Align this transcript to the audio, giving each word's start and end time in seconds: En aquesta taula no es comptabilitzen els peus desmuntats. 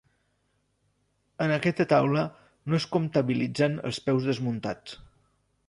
En 1.47 1.53
aquesta 1.57 1.87
taula 1.91 2.23
no 2.71 2.79
es 2.79 2.89
comptabilitzen 2.97 3.79
els 3.91 4.03
peus 4.09 4.29
desmuntats. 4.31 4.99